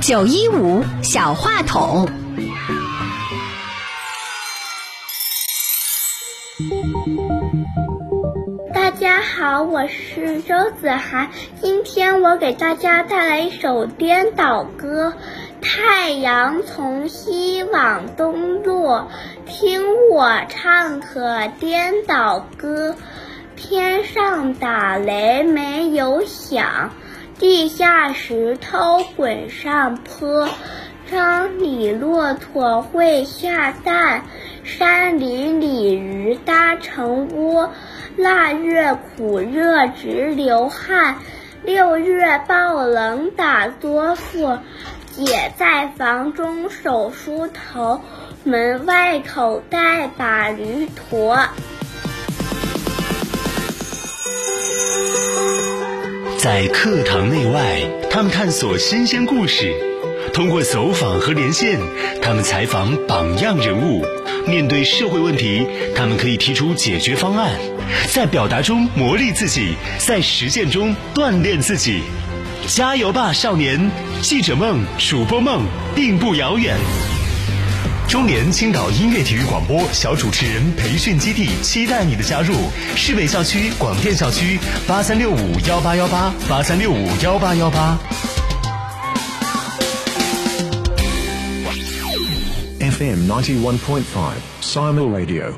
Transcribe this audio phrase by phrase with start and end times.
[0.00, 2.08] 九一五小话筒。
[8.74, 11.28] 大家好，我是周子涵。
[11.60, 15.12] 今天我给大家带来一首颠倒歌。
[15.60, 19.08] 太阳从西往东落，
[19.46, 22.96] 听我唱个颠倒歌。
[23.58, 26.92] 天上打雷没有响，
[27.40, 30.48] 地下石头滚上坡。
[31.10, 34.22] 张里骆驼会下蛋，
[34.62, 37.72] 山里鲤鱼搭成窝。
[38.16, 41.16] 腊月苦热直流汗，
[41.64, 44.58] 六月暴冷打哆嗦。
[45.10, 48.00] 姐在房中守梳头，
[48.44, 51.36] 门外口袋把驴驮。
[56.50, 57.78] 在课堂内外，
[58.10, 59.66] 他们探索新鲜故事；
[60.32, 61.78] 通过走访和连线，
[62.22, 64.02] 他们采访榜样人物。
[64.46, 67.50] 面对社会问题，他们可以提出解决方案。
[68.14, 72.00] 在表达中磨砺自己，在实践中锻炼自己。
[72.66, 73.90] 加油吧，少年！
[74.22, 76.78] 记者梦、主播梦并不遥远。
[78.08, 82.54] 中联青岛音乐体育广播小主持人培训基地期待你的加入。
[82.96, 87.98] 市北校区广电校区八三六五幺八幺八八三六五幺八幺八。
[92.80, 95.52] FM ninety one point five Simon Radio。